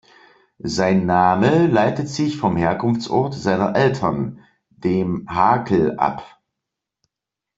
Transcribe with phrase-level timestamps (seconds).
[0.63, 4.39] Sein Name leitet sich vom Herkunftsort seiner Eltern,
[4.71, 6.41] dem Hakel, ab.